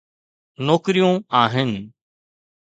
نوڪريون 0.65 1.15
آهن. 1.41 1.69